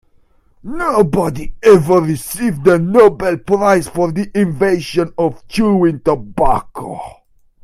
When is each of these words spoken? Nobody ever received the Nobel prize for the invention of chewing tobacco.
Nobody 0.63 1.53
ever 1.61 2.01
received 2.01 2.63
the 2.63 2.79
Nobel 2.79 3.37
prize 3.37 3.87
for 3.87 4.11
the 4.11 4.31
invention 4.33 5.13
of 5.15 5.47
chewing 5.47 5.99
tobacco. 5.99 6.99